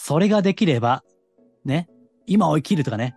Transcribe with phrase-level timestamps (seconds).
[0.00, 1.02] それができれば、
[1.64, 1.88] ね、
[2.24, 3.16] 今を生きるとかね、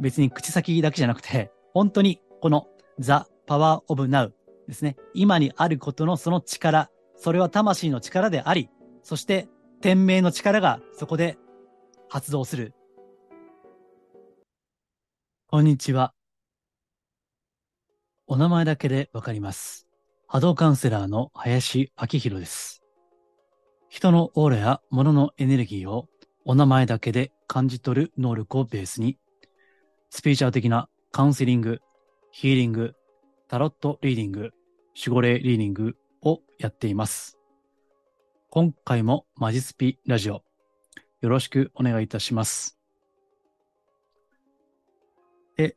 [0.00, 2.66] 別に口先だけじゃなくて、本当にこの
[2.98, 3.12] The
[3.46, 4.32] Power of Now
[4.66, 4.96] ですね。
[5.12, 8.70] 今にあることのその力、それは魂の力であり、
[9.02, 9.48] そして
[9.82, 11.36] 天命の力がそこで
[12.08, 12.72] 発動する。
[15.46, 16.14] こんにちは。
[18.26, 19.86] お名前だけでわかります。
[20.26, 22.84] 波動カウンセラーの林明宏です。
[23.94, 26.08] 人のオーラや物のエネルギーを
[26.46, 29.18] お名前だけで感じ取る能力をベースに、
[30.10, 31.80] スピーチャー的なカウンセリング、
[32.32, 32.94] ヒーリング、
[33.48, 34.50] タロットリーディング、
[34.94, 37.38] 守護霊リーディングをやっています。
[38.50, 40.42] 今回もマジスピラジオ、
[41.22, 42.78] よろしくお願いいたします。
[45.56, 45.76] え、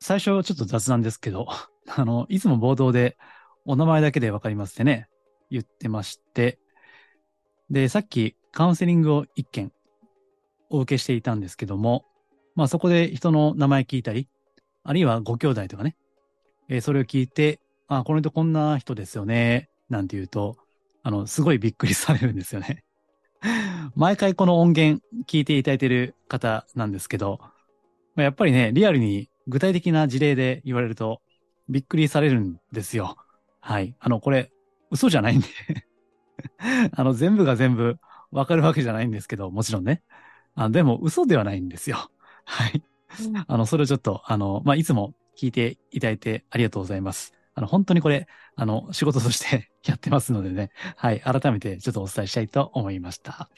[0.00, 1.46] 最初はちょっと雑なんですけど、
[1.86, 3.18] あの、いつも冒頭で
[3.66, 5.10] お名前だけでわかりますってね、
[5.50, 6.58] 言ってまして、
[7.68, 9.70] で、さっきカウンセリングを一件
[10.70, 12.04] お受けしていたんですけども、
[12.54, 14.28] まあそこで人の名前聞いたり、
[14.84, 15.96] あるいはご兄弟とかね、
[16.68, 20.56] えー、それを聞いて、あ、この人こんな人ですよね、なんて言うと、
[21.02, 22.82] あの、すごいびっくりされるんですよね。
[23.94, 27.40] 毎回この音源聞いていただいている方なんですけど、
[28.16, 31.20] やっぱりね、リアルに具体的な事例で言われると
[31.68, 33.16] びっくりされるんですよ。
[33.60, 33.94] はい。
[34.00, 34.50] あの、これ、
[34.90, 35.46] 嘘じゃないんで
[36.92, 37.98] あの、全部が全部
[38.30, 40.02] わかるわけじゃないんですけど、もちろんね。
[40.56, 42.10] あでも、嘘ではないんですよ。
[42.44, 42.82] はい。
[43.46, 47.34] あの、それをちょっと、あの、まあ、いつも聞いていただいてありがとうございます。
[47.54, 48.26] あの、本当にこれ、
[48.56, 50.70] あの、仕事として やってますのでね。
[50.96, 51.20] はい。
[51.20, 53.48] 改めてちょっとお伝えしたいと思いました。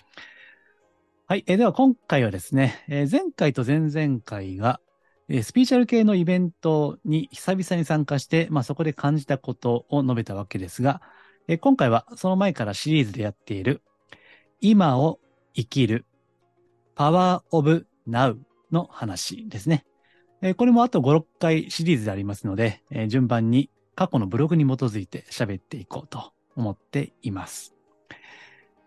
[1.26, 1.44] はい。
[1.46, 4.80] えでは、今回はですね、えー、前回と前々回が、
[5.28, 11.02] えー、スピーチャル系のイベントに久々に参加して、まあ、そこで感じたことを述べたわけですが、
[11.46, 13.82] えー、今回はその前からシリーズでやっている、
[14.60, 15.20] 今を
[15.54, 16.06] 生きる、
[16.98, 18.40] パワーオブナウ
[18.72, 19.84] の話ですね。
[20.42, 27.72] え、これもあと5、6回シリーズでありますので、え、順番に過去のブログに基づいて喋っていこうと思っています。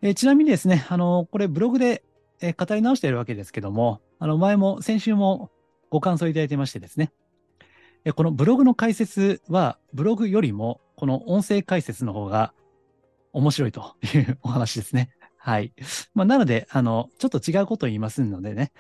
[0.02, 2.04] え、ちなみにですね、あのこれブログで、
[2.42, 5.50] え語り直しているわけですけども、あの、前も先週も
[5.90, 7.14] ご感想いただいてましてですね。
[8.14, 12.54] このブログの解説は、ブログよりも、この音声解説の方が
[13.32, 15.12] 面白いというお話ですね。
[15.44, 15.74] はい。
[16.14, 18.72] まあ、なので、あの、ちょっと違うことを言いますのでね、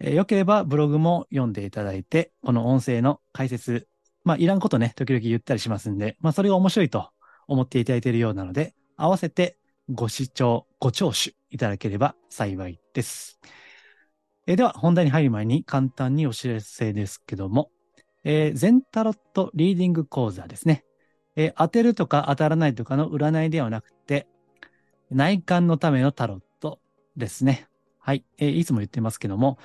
[0.00, 3.88] えー、よければブログも読んでいただいて、この音声の解説、
[4.22, 7.08] まあ、いらんことね、時々言ったりしますんで、まあ、それが面白いと
[7.48, 9.56] 思っていただいているようなので、合わせて
[9.88, 13.40] ご視聴、ご聴取いただければ幸いです。
[14.46, 17.70] えー、では、本題に入る前に簡単にお知らせですけども、
[18.24, 20.84] えー、全タロットリーディング講座ですね。
[21.34, 24.26] えー、当てるとか当たらないとかの占いではなくて、
[25.14, 26.80] 内観のためのタロット
[27.16, 27.68] ですね。
[27.98, 28.24] はい。
[28.38, 29.58] えー、いつも言ってますけども、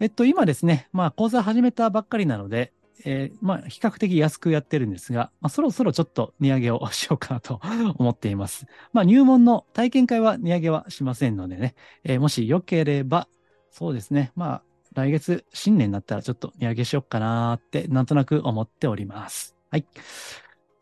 [0.00, 2.72] えっと、今ですね、まあ、講座始めたばっかりなので、
[3.04, 7.60] えー、まあ、比較的安くやってるんですが、まあ、そろそろちょっと値上げをしようかなと
[7.98, 8.66] 思っています。
[8.92, 13.28] まあ、入門の体験会は値上げはしませんのでね、えー、もしよければ、
[13.70, 14.32] そうですね。
[14.36, 14.62] まあ、
[14.94, 19.54] 来月、新年になったらちょっと値上げしようかなって、なんとなく思っております。
[19.70, 19.84] はい。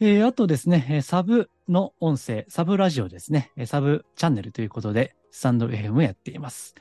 [0.05, 6.75] えー、あとですね、サブの音声、サブラジオですね、サブチャンネルということで、スタンド FM をやっています。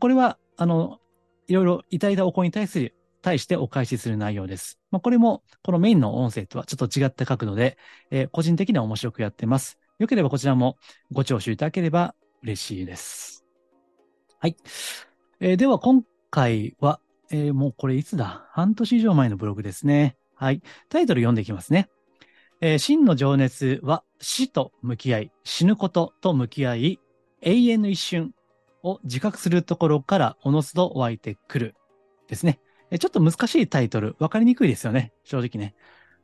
[0.00, 0.98] これは、あの、
[1.46, 4.80] いろいろいただいたお声に対する、対してお返しする内容です。
[4.90, 7.78] まあ、これも、このメインの音声とはちょっと違った角度で、
[8.10, 9.78] えー、個人的には面白くやってます。
[10.00, 10.76] よければこちらも
[11.12, 13.44] ご聴取いただければ嬉しいです。
[14.40, 14.56] はい。
[15.38, 16.98] えー、では今回は、
[17.30, 18.48] えー、もうこれいつだ？
[18.50, 20.16] 半年以上前のブログですね。
[20.34, 20.60] はい。
[20.88, 21.88] タイトル読んでいきますね。
[22.66, 27.00] えー、真の情熱は死と向き合い、死ぬことと向き合い、
[27.42, 28.32] 永遠の一瞬
[28.82, 31.74] を自覚するところからおのずと湧いてくる。
[32.26, 32.60] ですね。
[32.90, 35.12] え、ちょっと難しいタイトル、わかりにくいですよね。
[35.24, 35.74] 正直ね。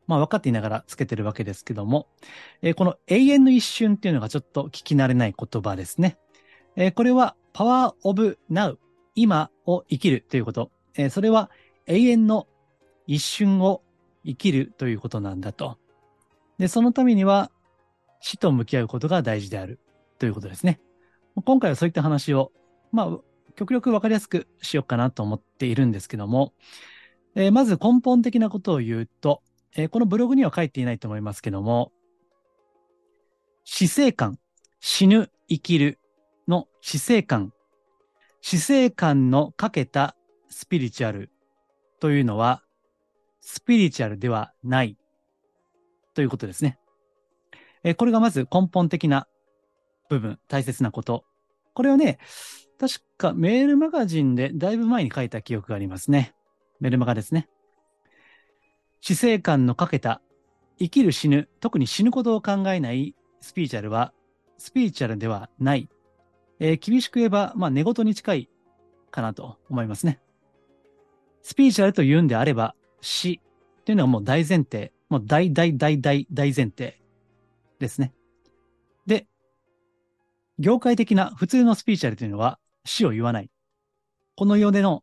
[0.06, 2.06] まあ分かっていながらつけてるわけですけども、
[2.62, 6.16] えー、この永遠の一瞬っていうのがちょっと聞き慣れない言葉ですね。
[6.74, 8.78] えー、これは Power of Now
[9.14, 10.70] 今を生きるということ。
[10.94, 11.50] えー、それは
[11.86, 12.46] 永遠の
[13.06, 13.82] 一瞬を
[14.24, 15.79] 生きるということなんだと。
[16.60, 17.50] で、そのためには
[18.20, 19.80] 死と向き合うことが大事である
[20.18, 20.78] ということですね。
[21.44, 22.52] 今回はそういった話を、
[22.92, 23.18] まあ、
[23.56, 26.52] 極力わかりやすくしようかなと思っているんですけども、
[27.34, 29.42] えー、まず根本的なことを言うと、
[29.74, 31.92] えー、このブログには書いていないと思いますけども、
[33.64, 34.38] 死生観、
[34.80, 35.98] 死ぬ、生きる
[36.46, 37.52] の死生観
[38.42, 40.16] 死生観のかけた
[40.48, 41.30] スピリチュアル
[42.00, 42.62] というのは、
[43.40, 44.98] スピリチュアルではない
[46.14, 46.78] ということですね。
[47.82, 49.26] えこれがまず根本的な
[50.08, 51.24] 部分、大切なこと。
[51.74, 52.18] これをね、
[52.78, 56.34] 確かメールマガジンでだいぶ前に書いた記憶がありますね。
[56.80, 57.48] メールマガですね。
[59.00, 60.20] 死生観のかけた
[60.78, 64.12] 生きる死ぬ、特に死ぬことを考えないスピーチャルは、
[64.56, 65.88] スピーチャルではない。
[66.58, 68.48] えー、厳しく言えば、まあ、寝言に近い
[69.10, 70.20] かなと思いますね。
[71.42, 73.40] スピーチャルと言うんであれば、死
[73.80, 76.98] っていうのはもう大前提、もう大大大大大前提
[77.78, 78.14] ですね。
[79.06, 79.26] で、
[80.58, 83.50] 業界的な普通のスピーチャルというのは死を言わない。
[84.36, 85.02] この世での、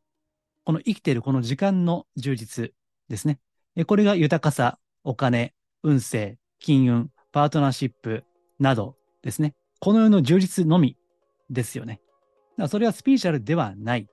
[0.63, 2.71] この生きているこの時間の充実
[3.09, 3.39] ですね。
[3.85, 8.23] これが豊かさ、お金、運勢、金運、パートナーシップ
[8.59, 9.53] などですね。
[9.79, 10.97] この世の充実のみ
[11.49, 11.93] ですよね。
[11.93, 14.07] だからそれはスピーチャルではない。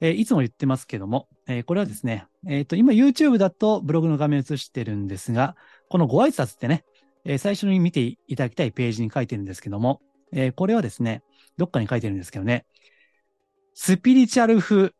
[0.00, 5.56] えー、いつも言ってますけども、えー、これはですね、えっ、ー、と、今 YouTube だとブログの画面映してるんですが、
[5.88, 6.84] このご挨拶ってね、
[7.24, 10.00] え最初に見ていただきたいページに書いてるんですけども、
[10.32, 11.22] えこれはですね、
[11.56, 12.66] どっかに書いてるんですけどね、
[13.74, 14.92] スピリチュアル風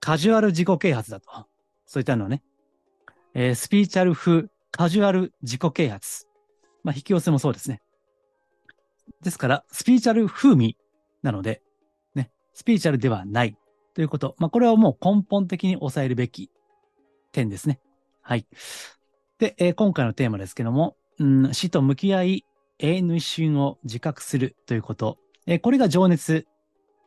[0.00, 1.46] カジュアル自己啓発だと。
[1.86, 2.42] そういったのはね、
[3.34, 6.26] えスピリチュアル風カジュアル自己啓発。
[6.82, 7.80] まあ、引き寄せもそうですね。
[9.22, 10.76] ですから、スピリチュアル風味
[11.22, 11.62] なので、
[12.14, 13.56] ね、スピリチュアルではない
[13.96, 14.36] ということ。
[14.38, 16.50] まあ、これはもう根本的に抑えるべき
[17.32, 17.80] 点ですね。
[18.20, 18.46] はい。
[19.38, 22.44] で、えー、今回のテーマですけども、うん、死と向き合い、
[22.78, 25.16] 永遠の一瞬を自覚するということ。
[25.46, 26.46] えー、これが情熱、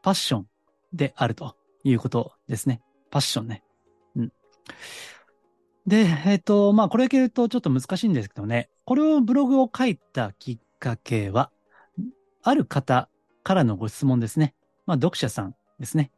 [0.01, 0.47] パッション
[0.91, 2.81] であるということですね。
[3.11, 3.61] パッションね。
[4.15, 4.31] うん。
[5.85, 8.67] で、えっ、ー、と、まあ、これだけ言うとちょっと難しいんですけどね。
[8.85, 11.51] これをブログを書いたきっかけは、
[12.41, 13.09] ある方
[13.43, 14.55] からのご質問ですね。
[14.87, 16.09] まあ、読者さんですね。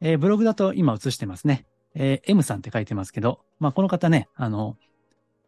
[0.00, 1.66] えー、ブログだと今映してますね。
[1.94, 4.76] えー、M さんって書いてますけど、まあ、この方ね、あの、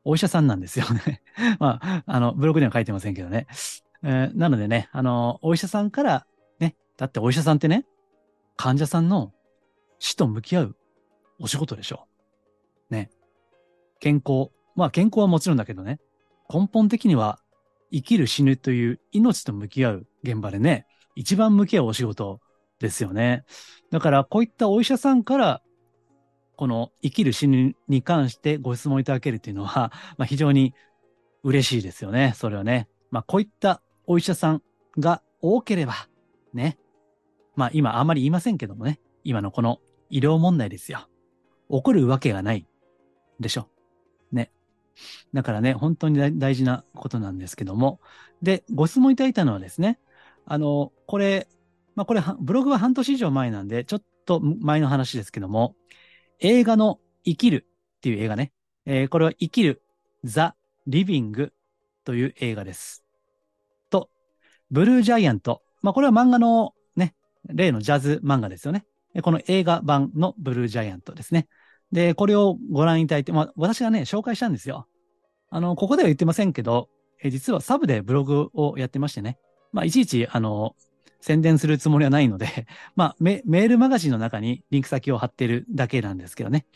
[0.05, 1.23] お医者さんなんですよね。
[1.61, 3.47] まあ、あの、ブログには書いてませんけどね。
[4.03, 6.27] えー、なのでね、あの、お医者さんから、
[6.59, 7.87] ね、だってお医者さんってね、
[8.57, 9.33] 患者さんの
[9.99, 10.77] 死と向き合う
[11.39, 12.07] お仕事でしょ。
[12.89, 13.11] ね。
[14.01, 14.51] 健康。
[14.75, 16.01] まあ健康はもちろんだけどね、
[16.53, 17.39] 根本的には
[17.93, 22.41] 生きる死ぬという命と向き合う現場でね、一番向き合うお仕事
[22.81, 23.45] ですよね。
[23.91, 25.63] だからこういったお医者さんから、
[26.57, 30.75] この生きる死ぬに関してご質問いただけるというのは、 まあ、非常に
[31.43, 32.33] 嬉しいですよね。
[32.35, 32.89] それはね。
[33.11, 34.63] まあこういったお医者さん
[34.99, 35.95] が多ければ、
[36.53, 36.79] ね。
[37.55, 39.01] まあ今あまり言いませんけどもね。
[39.25, 41.09] 今のこの医療問題ですよ。
[41.71, 42.67] 起こるわけがない
[43.39, 43.69] でしょ。
[44.33, 44.51] ね。
[45.33, 48.01] だからね、本当に大事なことなんですけども。
[48.43, 49.99] で、ご質問いただいたのはですね、
[50.47, 51.49] あの、これ、
[52.01, 55.75] まあこれ、ブログは半年以上前なんで、ちょっと前の話ですけども、
[56.39, 57.67] 映画の生きる
[57.99, 58.53] っていう映画ね。
[58.87, 59.83] えー、これは生きる、
[60.25, 60.57] ザ・
[60.87, 61.53] リビング
[62.05, 63.05] という映画です。
[63.91, 64.09] と、
[64.71, 65.61] ブルージャイアント。
[65.83, 67.15] まあこれは漫画のね、
[67.47, 68.87] 例のジャズ漫画ですよね。
[69.21, 71.49] この映画版のブルージャイアントですね。
[71.93, 74.89] で、これをご覧いただいて、まあ私がね、紹介したんですよ。
[75.51, 76.89] あの、ここでは言ってませんけど、
[77.23, 79.37] え実はサブでブログをやってましてね。
[79.71, 80.75] まあいちいち、あの、
[81.21, 86.67] 宣伝するつもりはないので、 まあメ、メールマガジンの中にリンク先を貼ってるだけなんですけどね。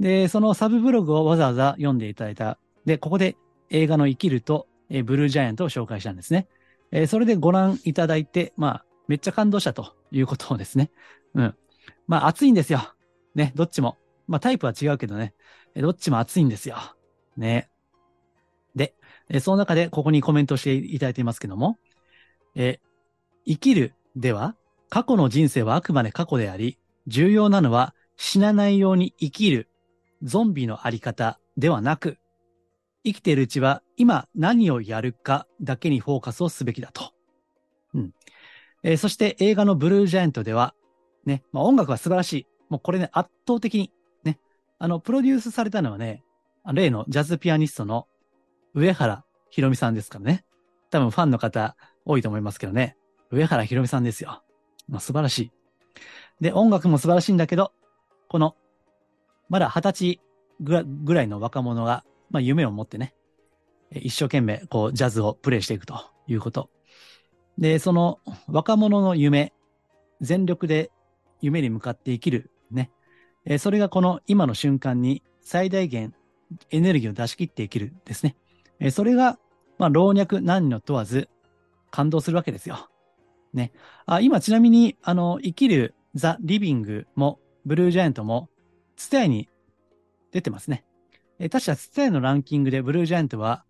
[0.00, 2.58] で、そのサブブログをわざわざ読んでいただいた。
[2.84, 3.36] で、ここで
[3.70, 6.46] 映画の生きると、えブルージャイアントを紹介したんですね。
[6.90, 10.90] えそれでご覧いただいて、まあ、めっちゃ感動したということをですね。
[11.34, 11.54] うん。
[12.06, 12.94] まあ、熱いんですよ。
[13.34, 13.96] ね、どっちも。
[14.28, 15.34] まあ、タイプは違うけどね。
[15.76, 16.76] どっちも熱いんですよ。
[17.36, 17.68] ね。
[18.76, 18.94] で、
[19.40, 21.78] その中でここにコメントしていただいていますけども、
[22.54, 22.78] え
[23.46, 24.56] 生きるでは、
[24.88, 29.68] 過去の人生はあくまで過去であり、重要なのは死なないように生きる
[30.22, 32.18] ゾンビのあり方ではなく、
[33.04, 37.12] 生きているうちは今何をやるかだけにフォーカスをすべきだと。
[37.94, 38.14] うん。
[38.82, 40.74] えー、そして映画のブルージャイアントでは、
[41.26, 42.46] ね、まあ、音楽は素晴らしい。
[42.70, 43.92] もうこれね、圧倒的に、
[44.24, 44.38] ね、
[44.78, 46.22] あの、プロデュースされたのはね、
[46.72, 48.06] 例のジャズピアニストの
[48.74, 50.44] 上原ひろみさんですからね。
[50.90, 52.96] 多分ファンの方多いと思いますけどね。
[53.34, 54.42] 上原ひろみさんですよ。
[54.88, 55.52] まあ、素晴らしい。
[56.40, 57.72] で、音楽も素晴らしいんだけど、
[58.28, 58.56] この、
[59.48, 60.20] まだ二十歳
[60.60, 63.14] ぐらいの若者が、まあ、夢を持ってね、
[63.90, 66.70] 一生懸命、こう、ジャズをプレイしていくということ。
[67.58, 69.52] で、その若者の夢、
[70.20, 70.90] 全力で
[71.40, 72.90] 夢に向かって生きる、ね。
[73.44, 76.14] えそれがこの今の瞬間に最大限
[76.70, 78.36] エネルギーを出し切って生きるですね。
[78.80, 79.38] えそれが、
[79.78, 81.28] まあ、老若男女問わず
[81.90, 82.88] 感動するわけですよ。
[83.56, 83.72] ね。
[84.06, 88.48] あ、今ちなみに、あの、生きるザ・リビングも、ブルージャイアントも、
[88.96, 89.48] ツタヤに
[90.32, 90.84] 出てますね。
[91.38, 93.64] え、確かツタヤのランキングでブルージャイアントは、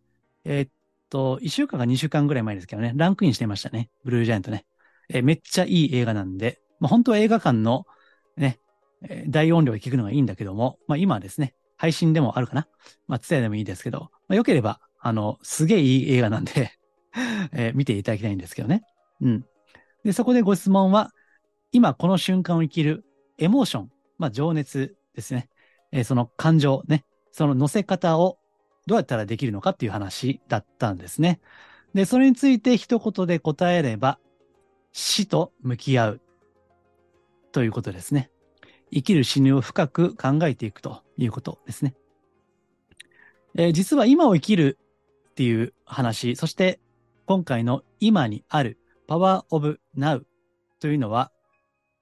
[0.44, 0.70] えー、っ
[1.08, 3.90] と、1週間か2週間ぐらい前ですけどね、ランクインしてましたね。
[4.04, 4.66] ブルージャイアントね。
[5.08, 7.86] え、めっちゃいい映画なんで、まあ、本当は映画館の
[8.36, 8.58] ね、
[9.28, 12.66] 大音量で聞くのがいいんだけども、まあ、今はですね、配信でもあるかな。
[13.06, 16.72] まあ、ツタヤでもいいですけど、まあ、よければ、あの、すげえいい映画なんで
[17.52, 18.82] え、見ていただきたいんですけどね。
[19.20, 19.44] うん。
[20.04, 21.12] で、そこでご質問は、
[21.72, 23.04] 今この瞬間を生きる
[23.38, 25.48] エモーション、まあ、情熱ですね。
[25.92, 28.38] えー、その感情ね、その乗せ方を
[28.86, 31.40] どうやったらできるのかっていう話だったんですね。
[31.94, 34.18] で、それについて一言で答えれば、
[34.92, 36.20] 死と向き合う
[37.50, 38.30] ということですね。
[38.92, 41.94] 生きる死ぬを深く考えていくということですね。
[43.56, 44.78] えー、実は今を生きる
[45.30, 46.78] っていう話、そして
[47.26, 50.22] 今回の今にある Power of Now
[50.80, 51.30] というのは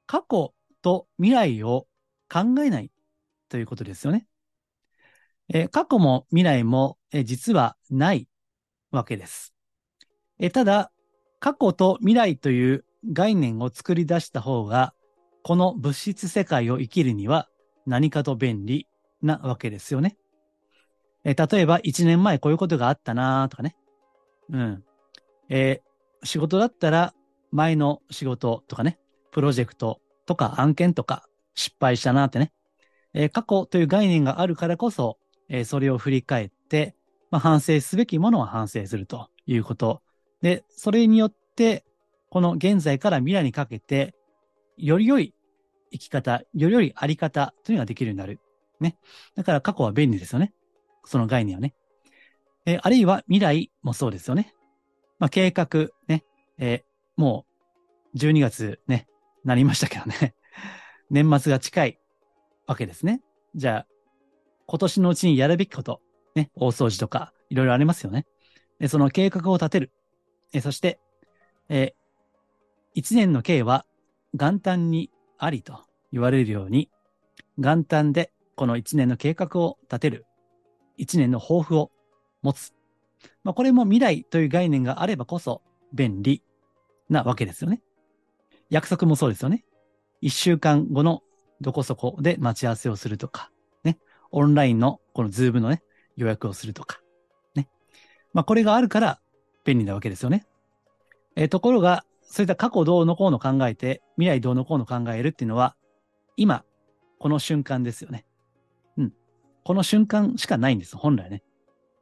[0.07, 1.87] 過去と未来を
[2.29, 2.91] 考えない
[3.49, 4.27] ということですよね。
[5.49, 8.29] え、過去も未来も、え、実はない
[8.91, 9.55] わけです。
[10.39, 10.91] え、ただ、
[11.41, 14.95] 過去と未来という概念を作り出した方が、
[15.43, 17.49] この物質世界を生きるには
[17.87, 18.87] 何かと便利
[19.21, 20.17] なわけですよね。
[21.25, 23.77] え例えば、1年前こういうことがあったなとかね。
[24.51, 24.85] うん。
[25.49, 25.83] え
[26.25, 27.15] 仕事だったら、
[27.51, 28.99] 前の仕事とかね、
[29.31, 32.53] プロジェクトとか案件とか失敗したなってね。
[33.15, 36.97] え過去という概念があるからこそ、えそれを振り返って、
[37.31, 40.03] まあ、反省すべきものは反省するということ。
[40.41, 41.85] で、それによって、
[42.31, 44.15] この現在から未来にかけて、
[44.79, 45.35] より良い
[45.93, 48.41] 生き方、より良いあり方というのができるようになる。
[48.81, 48.97] ね。
[49.35, 50.53] だから過去は便利ですよね。
[51.05, 51.75] その概念はね。
[52.65, 54.55] えー、あるいは未来もそうですよね。
[55.23, 55.69] まあ、計画
[56.09, 56.25] ね。
[56.59, 56.83] えー、
[57.17, 57.47] も
[58.13, 59.07] う12月ね、
[59.45, 60.35] なりましたけどね。
[61.11, 62.01] 年末が近い
[62.67, 63.23] わけですね。
[63.55, 63.87] じゃあ、
[64.67, 66.03] 今年のうちにやるべきこと、
[66.35, 68.27] ね、大掃除とか、いろいろありますよね。
[68.89, 69.93] その計画を立てる。
[70.53, 70.99] えそして、
[71.69, 71.95] え
[72.95, 73.87] 一年の計は
[74.35, 76.91] 元旦にありと言われるように、
[77.59, 80.27] 元旦でこの一年の計画を立てる。
[80.97, 81.93] 一年の抱負を
[82.43, 82.75] 持つ。
[83.45, 85.63] まあ、これも未来という概念があればこそ
[85.93, 86.43] 便利
[87.09, 87.83] なわけですよね。
[88.71, 89.65] 約束もそうですよね。
[90.21, 91.23] 一週間後の
[91.61, 93.51] どこそこで待ち合わせをするとか、
[93.85, 93.99] ね。
[94.31, 95.83] オンラインのこのズームのね、
[96.17, 97.01] 予約をするとか、
[97.55, 97.69] ね。
[98.33, 99.21] まあ、これがあるから
[99.65, 100.47] 便利なわけですよね。
[101.37, 105.77] えー、ところが、そういった過去どうのこうの考えて、未来どうのこうの考えるっていうのは、
[106.37, 106.65] 今、
[107.19, 108.25] この瞬間ですよね。
[108.97, 109.13] うん。
[109.65, 111.43] この瞬間しかないんです、本来ね。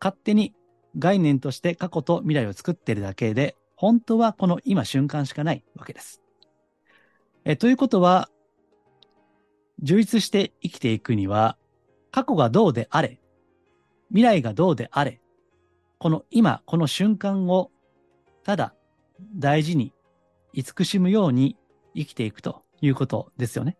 [0.00, 0.54] 勝手に
[0.98, 6.20] 概念として過去と未来を作っているだけで、本当はこの今瞬間しかないわけです。
[7.44, 8.28] えということは、
[9.82, 11.56] 充実して生きていくには、
[12.10, 13.20] 過去がどうであれ、
[14.08, 15.20] 未来がどうであれ、
[15.98, 17.70] この今、この瞬間を、
[18.44, 18.74] ただ
[19.36, 19.92] 大事に
[20.52, 21.56] 慈しむように
[21.94, 23.78] 生きていくということですよね。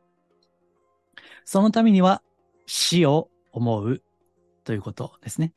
[1.44, 2.22] そのためには
[2.66, 4.02] 死を思う
[4.64, 5.52] ということですね。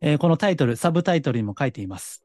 [0.00, 2.24] えー、このタイトル、サブタイトルにも書いています。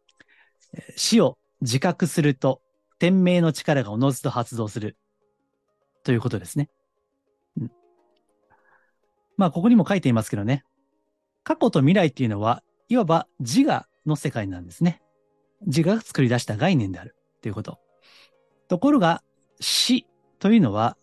[0.95, 2.61] 死を自覚すると、
[2.99, 4.97] 天命の力がおのずと発動する。
[6.03, 6.69] ということですね。
[7.59, 7.71] うん、
[9.37, 10.63] まあ、ここにも書いていますけどね。
[11.43, 15.01] 過去と未来っていうのは、いわば自我の世界なんですね。
[15.65, 17.15] 自我が作り出した概念である。
[17.41, 17.79] ということ。
[18.67, 19.23] ところが、
[19.59, 20.07] 死
[20.39, 20.97] というのは、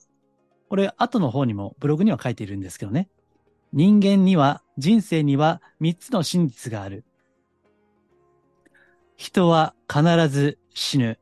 [0.68, 3.08] これ後の方にもブログには書いているんですけどね。
[3.72, 7.04] 人間には、人生には3つの真実がある。
[9.14, 11.18] 人は必ず死ぬ。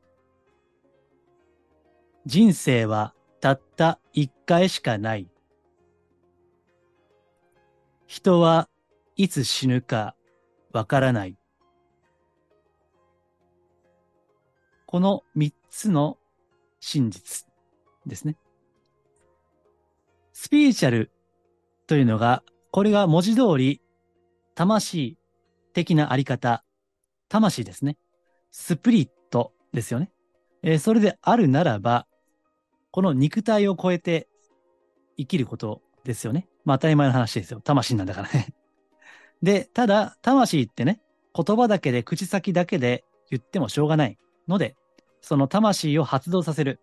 [2.25, 5.27] 人生はたった一回しかない。
[8.07, 8.69] 人は
[9.17, 10.15] いつ死ぬか
[10.71, 11.35] わからない。
[14.85, 16.17] この3つの
[16.79, 17.45] 真実
[18.05, 18.37] ですね。
[20.31, 21.11] スピリチュアル
[21.87, 23.81] というのが、これが文字通り、
[24.55, 25.17] 魂
[25.73, 26.63] 的なあり方、
[27.27, 27.97] 魂ですね。
[28.51, 30.11] スプリットですよね。
[30.61, 32.05] えー、それであるならば、
[32.91, 34.27] この肉体を超えて
[35.17, 36.47] 生きることですよね。
[36.65, 37.61] まあ当たり前の話ですよ。
[37.61, 38.53] 魂なんだからね。
[39.41, 41.01] で、ただ、魂ってね、
[41.33, 44.75] 言葉だけで、口先だけで言ってもしょうがないので、
[45.21, 46.79] その魂を発動させる。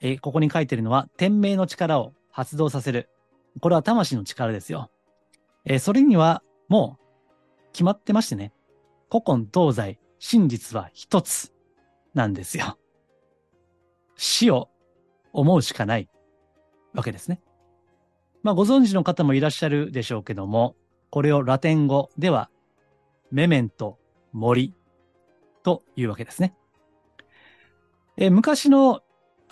[0.00, 3.08] えー、ここに書いてるのは、天命の力を発動させる。
[3.60, 4.90] これは魂の力ですよ。
[5.64, 8.52] えー、それにはもう決まってましてね。
[9.10, 11.52] 古今東西、真実は一つ
[12.14, 12.78] なんですよ。
[14.16, 14.68] 死を
[15.32, 16.08] 思うしかない
[16.94, 17.40] わけですね。
[18.42, 20.76] まあご存知の方もいらっしゃるでしょうけども、
[21.10, 22.50] これをラテン語では
[23.30, 23.98] メメント、
[24.32, 24.74] 森
[25.62, 26.54] というわけですね。
[28.16, 29.02] え昔の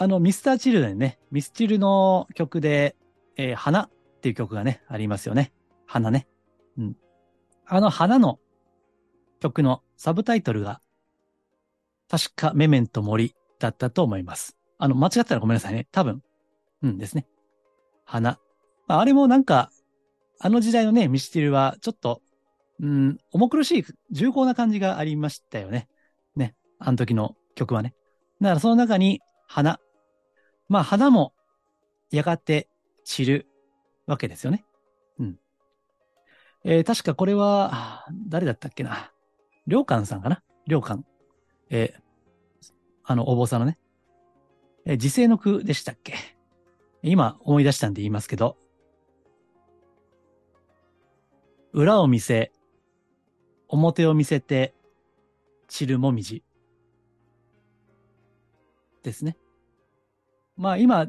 [0.03, 2.97] あの、ミスターチルドンね、ミスチルの曲で、
[3.37, 3.91] えー、花っ
[4.23, 5.53] ていう曲がね、ありますよね。
[5.91, 6.29] 花ね。
[6.79, 6.97] うん。
[7.67, 8.39] あの花の
[9.41, 10.81] 曲のサブタイトルが、
[12.09, 14.57] 確かメメント森だったと思います。
[14.79, 15.89] あの、間違ったらごめんなさいね。
[15.91, 16.23] 多分。
[16.83, 17.27] うんですね。
[18.05, 18.39] 花。
[18.87, 19.73] あ、あれもなんか、
[20.39, 22.23] あの時代のね、ミスチルは、ちょっと、
[22.79, 25.89] うん、重苦しい、重厚な感じがありましたよね。
[26.37, 26.55] ね。
[26.79, 27.95] あの時の曲はね。
[28.41, 29.81] だからその中に、花。
[30.69, 31.33] まあ、花も、
[32.13, 32.69] やがて
[33.03, 33.49] 散る
[34.07, 34.65] わけですよね。
[36.65, 39.11] えー、確かこれは、誰だったっけな？
[39.67, 40.43] 良寛さんかな？
[40.67, 41.05] 良寛。
[41.71, 42.01] えー、
[43.05, 43.79] あの、お坊さんのね。
[44.85, 46.15] えー、時世の句でしたっけ？
[47.03, 48.59] 今思い出したんで言いますけど。
[51.73, 52.53] 裏を見せ、
[53.69, 54.75] 表を見せて、
[55.69, 56.43] 散るもみじ。
[59.03, 59.39] ですね。
[60.57, 61.07] まあ今、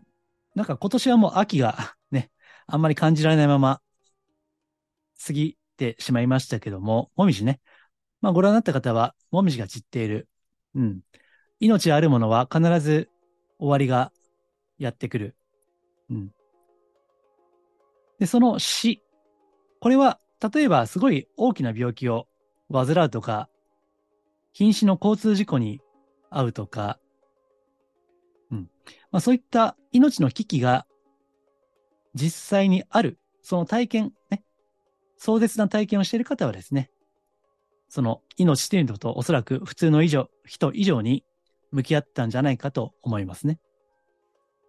[0.56, 2.30] なんか今年はもう秋がね、
[2.68, 3.82] あんまり感じられないまま
[5.26, 7.60] 過ぎてしまいましたけども、もみじね。
[8.22, 10.28] まあご覧になった方は、もみじが散っている。
[10.76, 11.02] うん。
[11.60, 13.10] 命あるものは必ず
[13.60, 14.12] 終わりが
[14.78, 15.36] やってくる。
[16.10, 16.32] うん。
[18.20, 19.02] で、その死。
[19.80, 20.20] これは、
[20.54, 22.28] 例えばすごい大きな病気を
[22.72, 23.50] 患うとか、
[24.54, 25.82] 瀕死の交通事故に
[26.32, 27.00] 遭うとか、
[28.52, 28.70] うん。
[29.12, 30.86] まあそういった命の危機が
[32.14, 34.44] 実際にある、その体験、ね。
[35.22, 36.90] 壮絶な体験をしている方はですね、
[37.90, 41.24] その命というのとおそらく普通の以上、人以上に
[41.72, 43.60] 向き合ったんじゃないかと思いますね。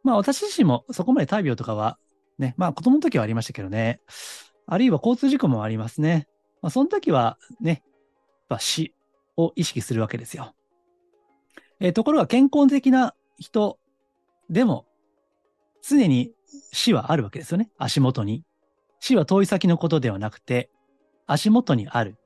[0.04, 1.96] まあ私自身もそこまで大病とかは
[2.38, 4.02] ね、まあ子供の時はありましたけどね、
[4.66, 6.28] あるいは交通事故もありますね。
[6.60, 7.82] まあその時はね、
[8.50, 8.92] まあ、死
[9.38, 10.54] を意識するわけですよ。
[11.80, 13.78] えー、ところが健康的な人
[14.50, 14.84] でも
[15.80, 16.32] 常に
[16.72, 17.70] 死はあるわけですよね。
[17.78, 18.44] 足元に。
[19.04, 20.70] 死は遠い先のことではなくて
[21.26, 22.18] 足元にある。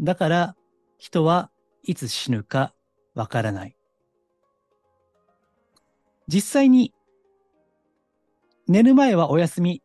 [0.00, 0.54] だから
[0.96, 1.50] 人は
[1.82, 2.72] いつ死ぬか
[3.16, 3.76] わからない。
[6.28, 6.94] 実際に
[8.68, 9.82] 寝る前はお休み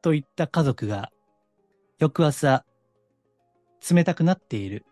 [0.00, 1.10] といった家族が
[1.98, 2.64] 翌朝
[3.90, 4.86] 冷たくなっている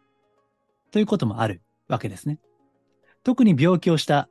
[0.91, 2.39] ということもあるわけですね。
[3.25, 4.29] 特に病気をした、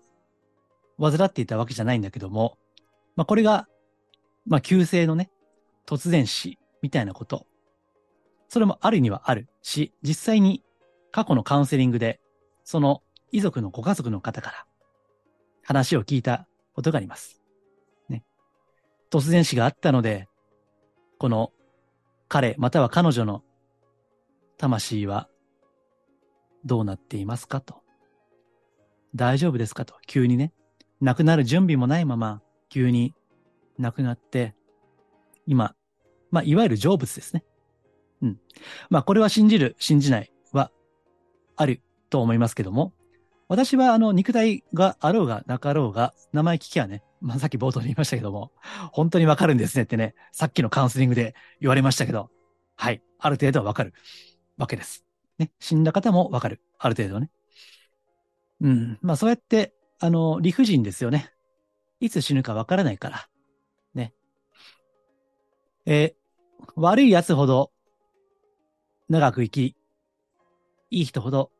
[1.01, 2.59] 患っていたわけじゃないんだけども、
[3.15, 3.67] まあこれが、
[4.45, 5.31] まあ急性のね、
[5.89, 7.47] 突然死みたいなこと。
[8.47, 10.63] それもあるにはあるし、実際に
[11.11, 12.19] 過去のカウンセリングで、
[12.63, 14.65] その遺族のご家族の方から
[15.63, 17.41] 話を聞いたことがあります。
[18.07, 18.23] ね。
[19.09, 20.27] 突然死があったので、
[21.17, 21.51] この
[22.27, 23.43] 彼または彼女の
[24.57, 25.27] 魂は
[26.65, 27.81] どうなっていますかと。
[29.15, 29.95] 大丈夫ですかと。
[30.05, 30.53] 急にね。
[31.01, 33.15] 亡くなる準備もないまま、急に
[33.79, 34.53] 亡くなって、
[35.47, 35.73] 今、
[36.31, 37.43] まあ、いわゆる成仏ですね。
[38.21, 38.39] うん。
[38.89, 40.71] まあ、これは信じる、信じないは、
[41.55, 42.93] あると思いますけども、
[43.47, 48.51] 私は、あの、肉体があろうがなかろうが、名前聞きはね、まあ、さっき冒頭で言いましたけども、
[48.91, 52.29] 本当にわかるんですねってね、さっきのカウンセリングで言われましたけど、
[52.75, 53.93] はい、ある程度はわかる
[54.57, 55.05] わけです。
[55.39, 56.61] ね、死んだ方もわかる。
[56.77, 57.29] ある程度ね。
[58.61, 58.99] うん。
[59.01, 61.31] まあそうやって、あの、理不尽ですよね。
[61.99, 63.27] いつ死ぬかわからないから。
[63.93, 64.13] ね。
[65.85, 66.18] えー、
[66.75, 67.71] 悪い奴ほど
[69.09, 69.75] 長く生き、
[70.91, 71.51] いい人ほど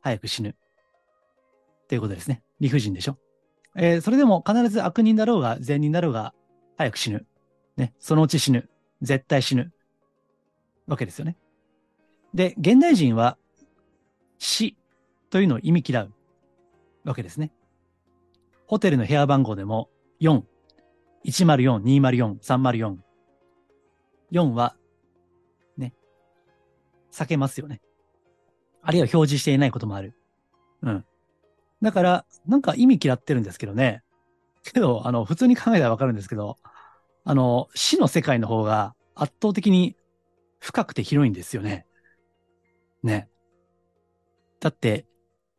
[0.00, 0.50] 早く死ぬ。
[0.50, 2.42] っていうことですね。
[2.60, 3.18] 理不尽でしょ。
[3.76, 6.34] えー、それでも必ず悪人だろうが善人だろうが
[6.76, 7.26] 早く死ぬ。
[7.76, 7.92] ね。
[7.98, 8.68] そのうち死ぬ。
[9.02, 9.72] 絶対死ぬ。
[10.86, 11.36] わけですよね。
[12.32, 13.38] で、現代人は
[14.38, 14.76] 死
[15.30, 16.12] というのを意味嫌う
[17.04, 17.52] わけですね。
[18.66, 19.88] ホテルの部屋番号でも
[20.20, 20.42] 4、
[21.26, 22.96] 104、204、304。
[24.34, 24.74] 4は、
[25.78, 25.94] ね、
[27.12, 27.80] 避けますよね。
[28.82, 30.14] あるいは表示していないこともある。
[30.82, 31.04] うん。
[31.80, 34.02] だから、なんか意味嫌ってるんですけどね。
[34.64, 36.56] けど、あの、普通に考えたらわかるんですけど、
[37.24, 39.94] あの、死の世界の方が圧倒的に
[40.58, 41.86] 深くて広いんですよね。
[43.04, 43.28] ね。
[44.58, 45.06] だって、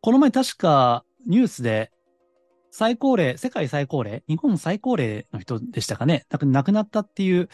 [0.01, 1.91] この前確かニュースで
[2.71, 6.25] 最高齢、世界最高齢、日本最高齢の人でしたかね。
[6.29, 7.47] 亡くなったっていう、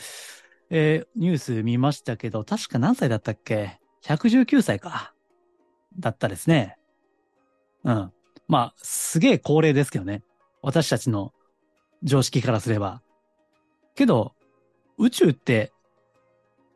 [0.73, 5.13] えー、ニュース見ましたけど、確か何歳だったっけ ?119 歳か。
[5.99, 6.77] だったですね。
[7.83, 8.11] うん。
[8.47, 10.23] まあ、すげえ高齢ですけどね。
[10.61, 11.33] 私たちの
[12.03, 13.01] 常識からすれば。
[13.95, 14.33] けど、
[14.97, 15.73] 宇宙って、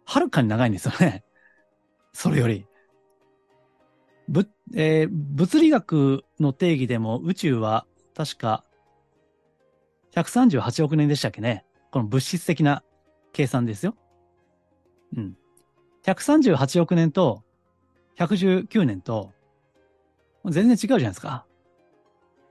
[0.03, 1.23] はるかに長いんですよね。
[2.11, 2.67] それより。
[4.27, 8.65] ぶ、えー、物理学の定義でも宇宙は確か
[10.13, 11.65] 138億年でしたっけね。
[11.91, 12.83] この物質的な
[13.35, 13.95] 計算ですよ。
[15.17, 15.37] うん。
[16.05, 17.43] 138億年と
[18.17, 19.33] 119年と
[20.45, 21.45] 全然違うじゃないですか。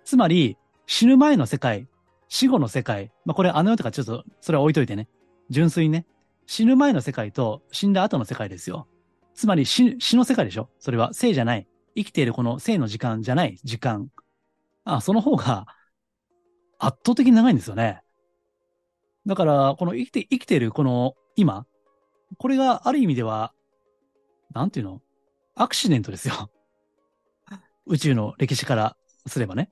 [0.05, 1.89] つまり、死ぬ前の世界、
[2.29, 5.09] 死後の世界、まあこれあの世とかちょっとそれは置いといてね。
[5.49, 6.05] 純粋にね。
[6.47, 8.87] 死ぬ前の世界と死んだ後の世界ですよ。
[9.35, 11.67] つまり死死の世界でしょそれは生じゃない。
[11.97, 14.11] 生きているこの生の時間じゃない時間。
[14.85, 15.67] あ、その方が
[16.79, 18.04] 圧倒的に長いんですよね。
[19.27, 21.67] だから、この生きて、生きているこの今、
[22.39, 23.53] これがある意味では、
[24.53, 25.01] なんていうの？
[25.57, 26.51] アクシデントですよ。
[27.87, 29.71] 宇宙の歴史からすればね。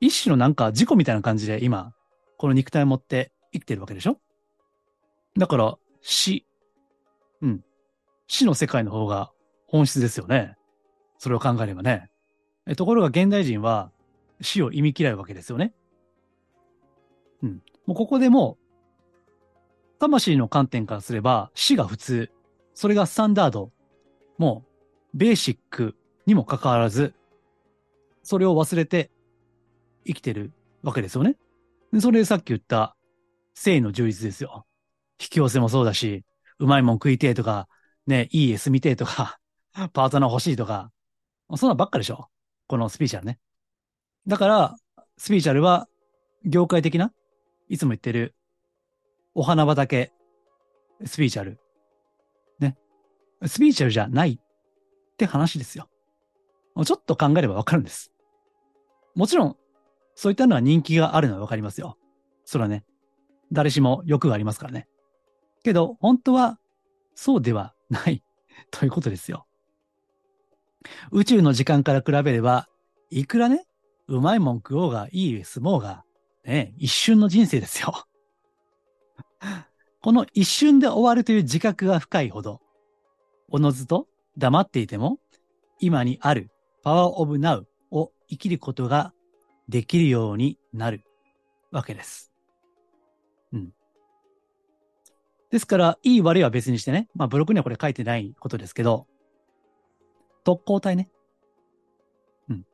[0.00, 1.94] 一種のなんか事故みたいな感じで今、
[2.36, 4.18] この肉体を持って生きてるわけでしょ？
[5.36, 6.46] だから、死。
[7.42, 7.64] うん。
[8.26, 9.32] 死の世界の方が
[9.66, 10.56] 本質ですよね。
[11.18, 12.10] それを考えればね。
[12.66, 13.92] えところが現代人は
[14.40, 15.74] 死を意味嫌うわけですよね。
[17.42, 17.62] うん。
[17.86, 18.58] もうここでも、
[19.98, 22.30] 魂の観点からすれば死が普通。
[22.74, 23.70] それがスタンダード。
[24.38, 24.64] も
[25.14, 27.14] う、ベーシックにもかかわらず、
[28.22, 29.10] それを忘れて
[30.06, 31.36] 生きてるわけですよね。
[31.92, 32.96] でそれでさっき言った
[33.54, 34.64] 性の充実ですよ。
[35.20, 36.24] 引き寄せもそうだし、
[36.58, 37.68] うまいもん食いてえとか、
[38.06, 39.38] ね、いい絵住みてえとか、
[39.92, 40.90] パートナー欲しいとか、
[41.56, 42.28] そんなばっかでしょ。
[42.66, 43.38] このスピーチャルね。
[44.26, 44.76] だから、
[45.18, 45.88] スピーチャルは、
[46.44, 47.12] 業界的な、
[47.70, 48.34] いつも言ってる、
[49.32, 50.12] お花畑、
[51.04, 51.60] スピーチャル。
[52.58, 52.76] ね。
[53.46, 55.88] スピーチャルじゃないって話ですよ。
[56.84, 58.12] ちょっと考えればわかるんです。
[59.14, 59.56] もちろん、
[60.16, 61.96] そういったのは人気があるのはわかりますよ。
[62.44, 62.84] それはね、
[63.52, 64.88] 誰しも欲がありますからね。
[65.62, 66.58] けど、本当は、
[67.14, 68.24] そうではない
[68.72, 69.46] ということですよ。
[71.12, 72.68] 宇宙の時間から比べれば、
[73.10, 73.64] いくらね、
[74.08, 76.04] うまいもん食おうが、いい相撲が、
[76.44, 78.06] ね、一瞬の人生ですよ。
[80.02, 82.60] この一瞬で終わるという自覚が深いほど、
[83.48, 85.18] おのずと黙っていても、
[85.78, 86.50] 今にある
[86.82, 89.12] パワーオブナウを生きることが
[89.68, 91.02] できるようになる
[91.70, 92.32] わけです。
[93.52, 93.74] うん。
[95.50, 99.06] ですから、いい悪いは別にしてね、まあブログにはこれ書いてないことですけど、
[100.44, 101.10] 特攻隊ね。
[102.48, 102.64] うん。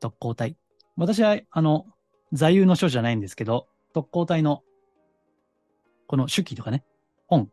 [0.00, 0.56] 特攻隊。
[0.96, 1.86] 私は、あの、
[2.32, 4.62] 座右の書じゃないんですけど、特攻隊の、
[6.06, 6.84] この手記とかね、
[7.26, 7.50] 本、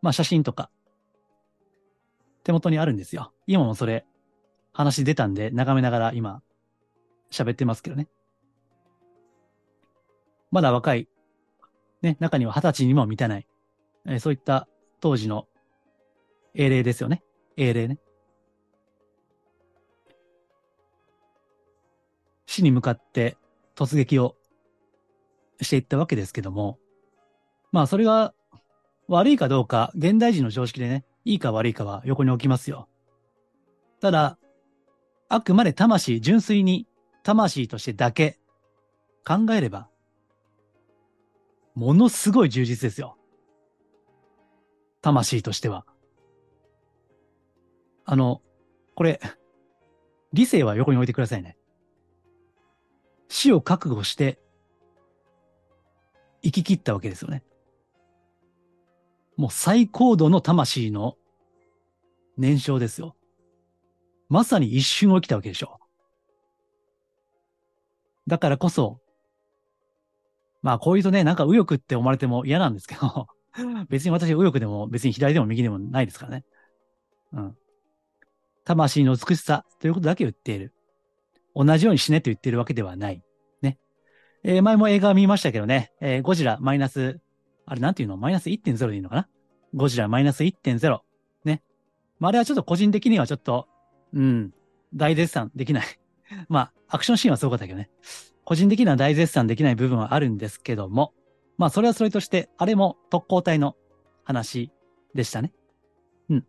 [0.00, 0.70] まあ写真とか、
[2.44, 3.32] 手元にあるんですよ。
[3.46, 4.04] 今もそれ、
[4.72, 6.42] 話出たんで、眺めながら今、
[7.30, 8.08] 喋ってますけどね。
[10.50, 11.08] まだ若い、
[12.02, 13.46] ね、中には二十歳にも満たない、
[14.06, 14.68] えー、そういった
[15.00, 15.46] 当時の
[16.54, 17.22] 英霊ですよね。
[17.56, 17.98] 英霊ね。
[22.46, 23.38] 死に向かって
[23.74, 24.36] 突撃を
[25.60, 26.78] していったわけですけども、
[27.70, 28.34] まあそれが
[29.08, 32.88] 悪いかどうか、現代人の常識でね、いいか悪いかは横に置きますよ。
[34.00, 34.38] ただ、
[35.28, 36.86] あくまで魂、純粋に
[37.22, 38.38] 魂としてだけ
[39.26, 39.88] 考えれば、
[41.74, 43.16] ものすごい充実ですよ。
[45.00, 45.86] 魂としては。
[48.04, 48.42] あの、
[48.94, 49.20] これ、
[50.32, 51.56] 理性は横に置いてくださいね。
[53.32, 54.38] 死を覚悟して、
[56.42, 57.42] 生き切ったわけですよね。
[59.38, 61.16] もう最高度の魂の
[62.36, 63.16] 燃焼ですよ。
[64.28, 65.80] まさに一瞬起きたわけでしょ。
[68.26, 69.00] だからこそ、
[70.60, 73.28] まあこういうとね、なんか右翼って思われても嫌なんですけど、
[73.88, 76.44] 別に私右翼でも別に左でも右でもないですからね。
[77.32, 77.56] うん。
[78.64, 80.74] 魂の美しさということだけ言っている。
[81.54, 83.22] 同じように死ねと言ってるわけではない。
[83.62, 83.78] ね。
[84.42, 87.20] えー、前も映画見ましたけどね、えー、ゴジラマイナス、
[87.66, 88.16] あれなんていうの？
[88.16, 89.28] マイナス1.0でいいのかな？
[89.74, 91.00] ゴジラマイナス1.0。
[91.44, 91.62] ね。
[92.18, 93.68] まあ、あれはちょっと個人的にはちょっと、
[94.12, 94.52] うん、
[94.94, 95.86] 大絶賛できない
[96.48, 97.90] まあ、アクションシーンはすごかったけどね。
[98.44, 101.12] 個人的には大絶賛できない部分はあるんですけども、
[101.58, 103.76] まあ、それはそれとして、あれも特攻隊の
[104.24, 104.72] 話
[105.14, 105.52] でしたね。
[106.28, 106.46] うん。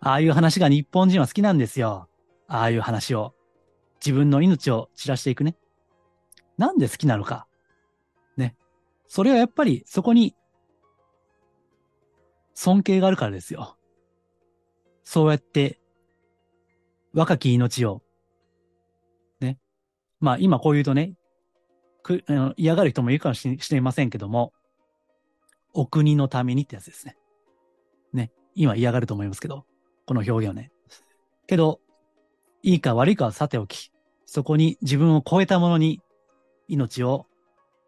[0.00, 2.08] ああいう話が日本人は好きなんですよ。
[2.48, 3.35] ああいう話を。
[4.06, 5.56] 自分の命を散らしていくね。
[6.56, 7.48] なんで好きなのか。
[8.36, 8.54] ね。
[9.08, 10.36] それはやっぱりそこに
[12.54, 13.76] 尊敬があるからですよ。
[15.02, 15.80] そうやって
[17.12, 18.00] 若き命を
[19.40, 19.58] ね。
[20.20, 21.14] まあ今こう言うとね、
[22.04, 22.24] く
[22.56, 24.52] 嫌がる人もいるかもしれませんけども、
[25.72, 27.16] お国のためにってやつですね。
[28.12, 28.30] ね。
[28.54, 29.66] 今嫌がると思いますけど、
[30.06, 30.70] この表現をね。
[31.48, 31.80] けど、
[32.62, 33.90] いいか悪いかはさておき、
[34.26, 36.02] そこに自分を超えたものに
[36.68, 37.26] 命を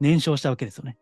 [0.00, 0.96] 燃焼したわけですよね。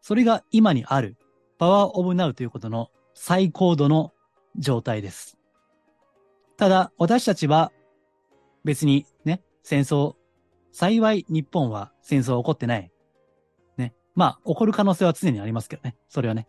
[0.00, 1.16] それが今にある
[1.58, 4.12] パワーオブナウということの最高度の
[4.56, 5.38] 状態です。
[6.56, 7.72] ただ、私たちは
[8.64, 10.14] 別にね、戦争、
[10.72, 12.90] 幸い日本は戦争は起こってない。
[13.76, 13.94] ね。
[14.14, 15.96] まあ、起こる可能性は常にありますけどね。
[16.08, 16.46] それはね。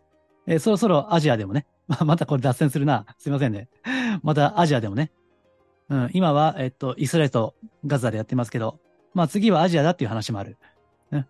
[0.47, 3.05] えー、そろそろアジアでもね、 ままたこれ脱線するな。
[3.17, 3.69] すいませんね。
[4.23, 5.11] またアジアでもね。
[5.89, 8.79] うん、今は、えっと、イスラエルとガザでやってますけど、
[9.13, 10.57] まあ次はアジアだっていう話もある。
[11.11, 11.27] ね、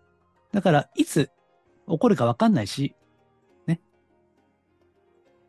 [0.52, 1.30] だから、いつ
[1.88, 2.94] 起こるかわかんないし、
[3.66, 3.80] ね。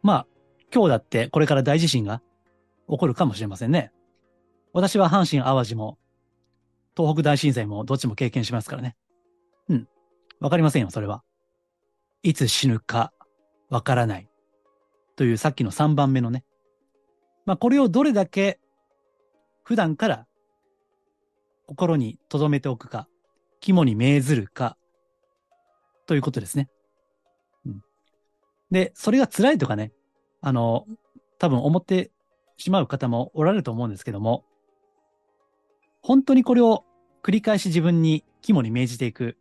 [0.02, 0.28] まあ、
[0.74, 2.22] 今日だってこれから大地震が
[2.90, 3.92] 起こるかもしれませんね。
[4.74, 5.98] 私は阪神淡路も、
[6.96, 8.96] 東北大震災もどっちも経験しますからね。
[9.68, 9.88] うん。
[10.40, 11.24] わかりませんよ、それは。
[12.24, 13.12] いつ死ぬか
[13.70, 14.30] わからない。
[15.18, 16.46] というさっきの3番目のね。
[17.46, 18.61] まあ、これをどれだけ
[19.64, 20.28] 普段から
[21.66, 23.08] 心に留めておくか、
[23.60, 24.78] 肝に銘ずるか、
[26.06, 26.70] ということですね。
[27.66, 27.82] うん。
[28.72, 29.94] で、それが辛いとかね、
[30.42, 30.86] あの、
[31.40, 32.12] 多分思って
[32.58, 34.44] しまう方もおられると思うんですけども、
[36.02, 36.84] 本当にこれを
[37.24, 39.38] 繰り返し自分に肝に銘じていく。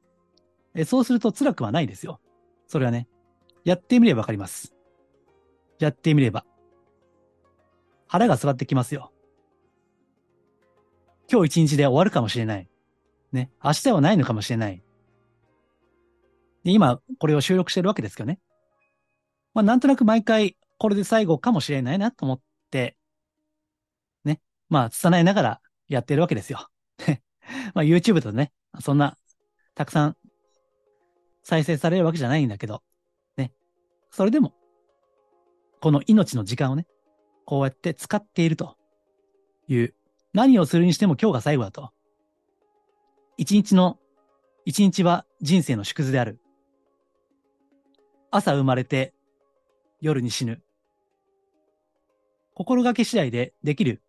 [0.75, 2.21] えそうすると辛くはないですよ。
[2.67, 3.09] それはね、
[3.65, 4.75] やってみればわかります。
[5.79, 6.45] やってみれば。
[8.07, 9.13] 腹が座ってきますよ。
[11.31, 12.69] 今日一日で終わるかもしれない。
[13.33, 13.51] ね。
[13.63, 14.83] 明日はないのかもしれない。
[16.65, 18.41] で今、これを収録してるわけですけどね。
[19.55, 22.41] まあ、なんとなく毎回、これで最後かもしれないなと思っ
[22.71, 22.97] て、
[24.25, 24.41] ね。
[24.69, 26.69] まあ、拙いながらやってるわけですよ。
[27.75, 29.17] まあ、YouTube とね、そんな、
[29.75, 30.17] たくさん
[31.43, 32.83] 再生されるわけじゃないんだけど、
[33.37, 33.53] ね。
[34.11, 34.55] それでも、
[35.81, 36.87] この命の時間をね、
[37.45, 38.77] こうやって使っていると
[39.69, 39.95] いう、
[40.33, 41.91] 何をするにしても今日が最後だと。
[43.37, 43.99] 一日の、
[44.65, 46.41] 一日は人生の縮図である。
[48.31, 49.13] 朝生まれて
[50.01, 50.63] 夜に死ぬ。
[52.55, 54.03] 心がけ次第でできる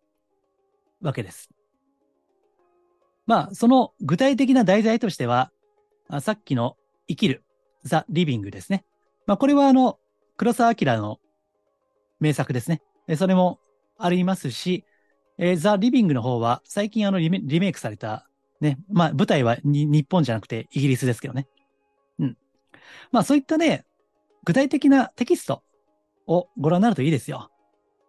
[1.00, 1.50] わけです。
[3.26, 5.50] まあ、その具体的な題材としては、
[6.20, 6.76] さっきの
[7.08, 7.44] 生きる、
[7.84, 8.84] ザ・リビングですね。
[9.26, 9.98] まあ、これはあの、
[10.36, 11.18] 黒沢明の
[12.20, 12.82] 名作ですね。
[13.16, 13.58] それも
[13.98, 14.84] ありますし、
[15.42, 18.28] えー、ザ・リビングの方は最近あのリメリメイクされた、
[18.60, 21.48] ね、まあ舞台は日本じゃなくてイギリスですけどね。
[22.20, 22.36] うん。
[23.10, 23.84] まあそういったね、
[24.44, 25.64] 具体的なテキスト
[26.28, 27.50] をご覧になるといいですよ。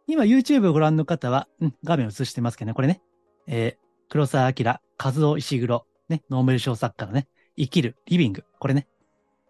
[0.06, 3.02] 今 YouTube をご覧の方は、うん、画面映してますけどね、これね。
[3.48, 8.88] えー、黒沢明、和夫石黒、ね、ノーベル賞作家のね、生きる、リビング、これね。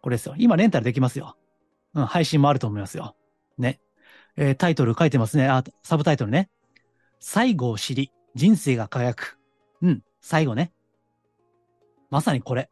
[0.02, 0.36] これですよ。
[0.38, 1.36] 今レンタルできますよ。
[1.96, 3.18] うん、配信もあると思いますよ。
[3.58, 3.82] ね。
[4.38, 5.50] えー、タイトル書いてますね。
[5.50, 6.50] あ、サブタイトルね。
[7.26, 9.40] 最後を知り、人生が輝く。
[9.82, 10.74] うん、最後ね。
[12.10, 12.70] まさにこれ。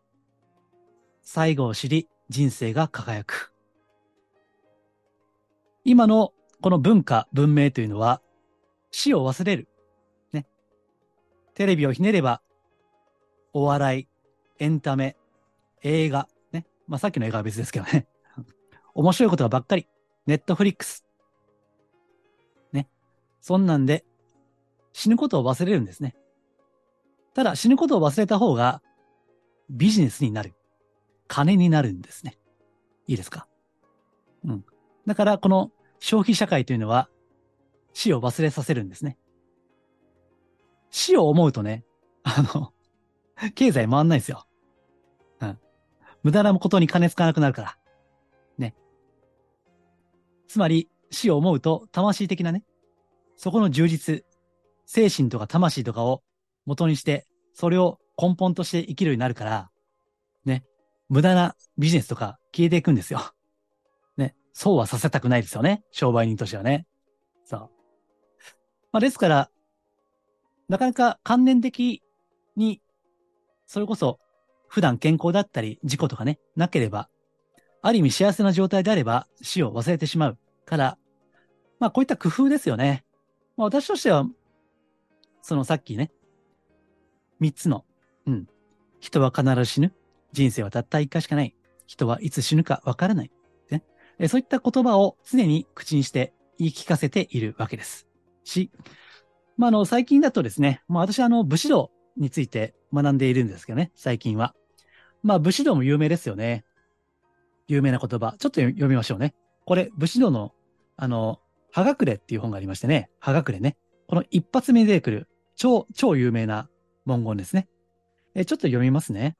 [1.21, 3.53] 最後を知り、人生が輝く。
[5.85, 8.21] 今のこの文化、文明というのは、
[8.91, 9.69] 死を忘れる。
[10.33, 10.45] ね。
[11.53, 12.41] テレビをひねれば、
[13.53, 14.07] お笑い、
[14.59, 15.15] エンタメ、
[15.81, 16.65] 映画、ね。
[16.89, 18.05] まあさっきの映画は別ですけどね。
[18.95, 19.87] 面白いことばっかり。
[20.25, 21.05] ネットフリックス、
[22.73, 22.89] ね
[23.39, 24.05] そんなんで
[24.93, 26.15] 死ぬことを忘れるんですね。
[27.34, 28.82] ただ死ぬことを忘れた方が
[29.69, 30.54] ビジネスになる。
[31.27, 32.38] 金になるんですね。
[33.08, 33.47] いいですか？
[34.43, 34.65] うん。
[35.06, 37.10] だからこの消費社会というのは
[37.93, 39.17] 死を忘れさせるんですね。
[40.89, 41.86] 死を思うとね、
[42.23, 42.73] あの、
[43.56, 44.45] 経済回んないですよ。
[45.39, 45.58] うん。
[46.23, 47.77] 無駄なことに金使わなくなるから。
[48.58, 48.75] ね。
[50.49, 52.65] つまり死を思うと魂的なね、
[53.38, 54.25] そこの充実、
[54.86, 56.22] 精神とか魂とかを
[56.65, 59.70] 元にして、それを根本として生きるようになるから、
[60.46, 60.63] ね、
[61.10, 63.22] 無駄なビジネスとか消えていくんですよ。
[64.17, 65.84] ね、そうはさせたくないですよね。
[65.91, 66.86] 商売人としてはね。
[67.44, 67.70] そう。
[68.91, 69.50] まあ、ですから、
[70.67, 72.04] なかなか関連的
[72.56, 72.82] に、
[73.65, 74.20] それこそ
[74.67, 77.10] 普段健康だったり事故とかね、なければ、
[77.82, 80.98] ある意味幸せな状態であれば死を忘れてしまうから、
[81.80, 83.04] まあこういった工夫ですよね。
[83.58, 84.26] まあ、私としては、
[85.41, 86.12] そのさっきね、
[87.39, 87.86] 三つの、
[88.27, 88.47] うん。
[88.99, 89.93] 人は必ず死ぬ。
[90.32, 91.56] 人生はたった一回しかない。
[91.88, 93.32] 人はいつ死ぬかわからない。
[93.69, 93.84] ね。
[94.19, 98.08] えそういった言葉を常に口にして言い聞かせているわけです。
[98.43, 98.71] し、
[99.58, 104.56] まあ、あの、最近だとですね、まあ、私はあの、武士道について学んでいるんですけどね、最近は。
[105.23, 106.63] まあ、武士道も有名ですよね。
[107.67, 108.36] 有名な言葉。
[108.38, 109.34] ちょっと読みましょうね。
[109.65, 110.54] これ、武士道の、
[110.95, 111.39] あの、
[111.71, 113.77] はがくれっていう本がありましてね、はがくれね。
[114.08, 115.27] この一発目に出てくる
[115.62, 116.67] 超、超有名な
[117.06, 117.67] 文言ですね。
[118.34, 119.38] えちょっと読みますね。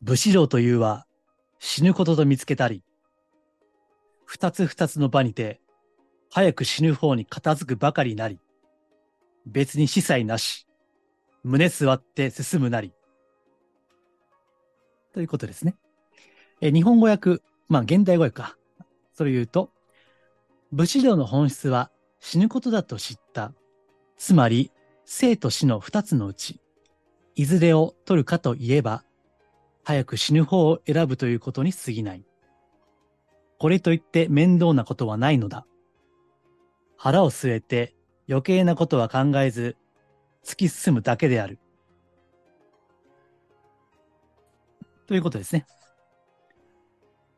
[0.00, 1.06] 武士道というは
[1.58, 2.82] 死ぬことと見つけたり、
[4.24, 5.60] 二つ二つの場にて、
[6.30, 8.40] 早く死ぬ方に片付くばかりなり、
[9.44, 10.66] 別に司祭なし、
[11.44, 12.94] 胸座って進むなり。
[15.12, 15.76] ということですね。
[16.62, 18.56] え日本語訳、まあ現代語訳か。
[19.12, 19.70] それ言うと、
[20.72, 23.52] 武士道の本質は死ぬことだと知った。
[24.16, 24.72] つまり、
[25.04, 26.60] 生と死の二つのうち、
[27.34, 29.04] いずれを取るかといえば、
[29.84, 32.24] 早く死ぬ方を選ぶということに過ぎない。
[33.58, 35.66] これといって面倒なことはないのだ。
[36.96, 37.94] 腹を据えて
[38.28, 39.76] 余計なことは考えず、
[40.44, 41.58] 突き進むだけである。
[45.06, 45.66] ということですね。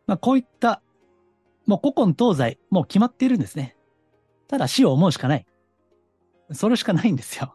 [0.07, 0.83] まあ、こういった、
[1.67, 3.77] もう古今東西、もう決まっているんですね。
[4.51, 5.47] ただ死を思うしかない。
[6.53, 7.55] それしかないんですよ。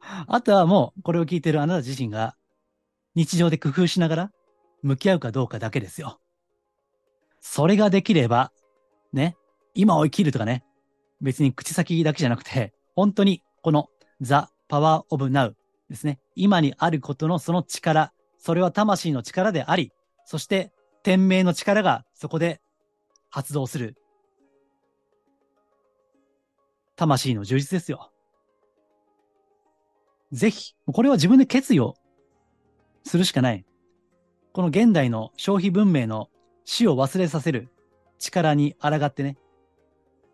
[0.00, 2.36] あとはもう、これを聞いてるあなた自身が、
[3.14, 4.30] 日常で工夫しながら、
[4.82, 6.18] 向き合うかどうかだけですよ。
[7.40, 8.50] それができれば、
[9.12, 9.36] ね、
[9.74, 10.64] 今を生きるとかね、
[11.20, 13.90] 別に口先だけじゃなくて、本当にこの
[14.22, 15.52] The Power of Now
[15.90, 16.18] ですね。
[16.34, 19.92] 今にあることのその力、それは魂の力であり、
[20.24, 22.62] そして天命の力がそこで
[23.28, 23.96] 発動する
[26.96, 28.10] 魂の充実ですよ。
[30.32, 31.94] ぜひ、これは自分で決意を
[33.04, 33.64] するしかない。
[34.52, 36.30] この現代の消費文明の
[36.64, 37.68] 死を忘れさせる
[38.18, 39.36] 力に抗ってね、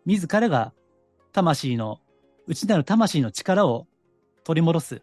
[0.05, 0.73] 自らが
[1.31, 1.99] 魂の、
[2.47, 3.87] 内なる魂の力を
[4.43, 5.01] 取り戻す、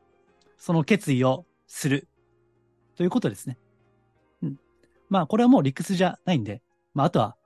[0.56, 2.08] その決意をする、
[2.96, 3.58] ということですね。
[4.42, 4.60] うん。
[5.08, 6.62] まあ、これはもう理屈じゃないんで、
[6.94, 7.36] まあ、あとは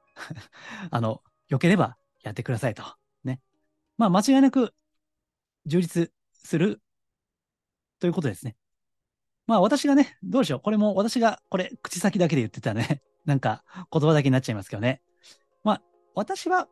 [0.90, 2.82] あの、良ければやってくださいと。
[3.96, 4.74] まあ、間違いなく
[5.66, 6.80] 充実する
[8.00, 8.56] ということですね。
[9.46, 10.60] まあ、私がね、どうでしょう。
[10.60, 13.02] これも私が、これ、口先だけで言ってたね。
[13.24, 15.02] なんか、言葉だけになっちゃいますけどね。
[15.62, 15.82] まあ、
[16.14, 16.68] 私は、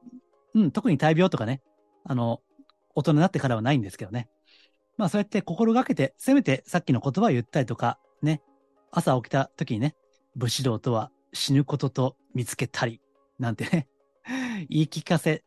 [0.55, 1.63] うん、特に大病とかね、
[2.05, 2.43] あの、
[2.95, 4.29] 大人になってからはないんですけどね。
[4.97, 8.43] まあ、そうやって心がけて、せめてさっきの言葉を言ったりとか、ね、
[8.91, 9.97] 朝起きた時にね、
[10.37, 13.01] 武士道とは死ぬことと見つけたり、
[13.39, 13.89] なんてね、
[14.69, 15.45] 言い聞かせ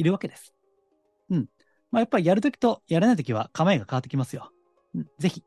[0.00, 0.54] いるわけです。
[1.28, 1.48] うん。
[1.90, 4.50] まあ、やっぱりやるときとやらないときは構えが変わってきますよ。
[4.94, 5.44] うん、ぜひ、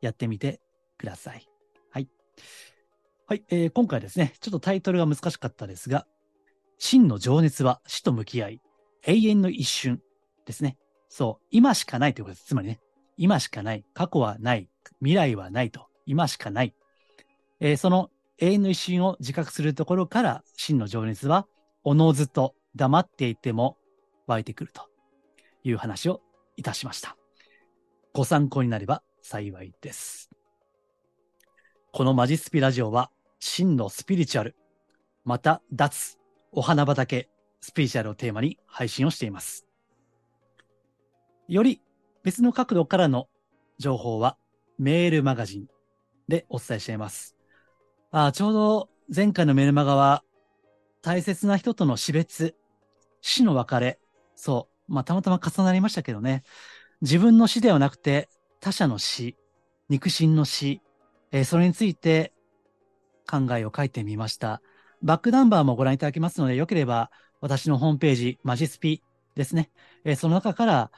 [0.00, 0.60] やってみて
[0.98, 1.46] ください。
[1.90, 2.08] はい。
[3.26, 6.06] はい、えー、今回ですね、ちょっとタイトルが難しかったですが、
[6.78, 8.60] 真の情熱は死と向き合い、
[9.04, 10.02] 永遠の一瞬
[10.44, 10.76] ですね。
[11.08, 12.46] そう、今しかないということです。
[12.46, 12.80] つまりね、
[13.16, 16.74] 今しかない、過去はない、未来はないと、今しかない。
[17.60, 21.46] えー、その永遠の一瞬を自覚するところから、真の情熱は、
[21.84, 23.76] おのずと黙っていても
[24.26, 24.88] 湧いてくると
[25.62, 26.20] いう話を
[26.56, 27.16] いたしました。
[28.12, 30.30] ご参考になれば幸いです。
[31.92, 34.56] このマジスピラジオは真のスピリチュアル、
[35.24, 36.18] また脱、
[36.52, 37.28] お花畑、
[37.60, 39.66] スピリチュアルをテーマに配信をしています。
[41.48, 41.80] より
[42.22, 43.28] 別の角度からの
[43.78, 44.38] 情報は
[44.78, 45.66] メールマガジン
[46.28, 47.36] でお伝えしています。
[48.10, 50.22] あちょうど前回のメルマガは
[51.02, 52.54] 大切な人との死別、
[53.20, 53.98] 死の別れ、
[54.44, 54.92] そう。
[54.92, 56.42] まあ、たまたま重なりましたけどね。
[57.00, 58.28] 自分の死ではなくて、
[58.60, 59.38] 他者の死、
[59.88, 60.82] 肉親の死、
[61.32, 62.34] えー、それについて
[63.26, 64.60] 考えを書いてみました。
[65.02, 69.02] バックナンバーもご覧いただけますので、よければ私のホームページ、マジスピ
[69.34, 69.70] ですね。
[70.04, 70.90] えー、その中から、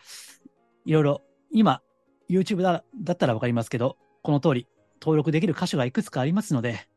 [0.84, 1.82] いろいろ、今、
[2.28, 4.66] YouTube だだったらわかりますけど、この通り、
[5.00, 6.88] 登録できる箇所がいくつかありますので、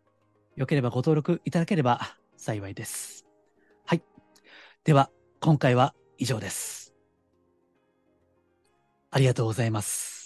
[0.56, 2.02] よければご登録いただければ
[2.38, 3.28] 幸いです。
[3.86, 4.02] はい。
[4.84, 6.94] では、今回は以上です。
[9.12, 10.19] ありがとうございます。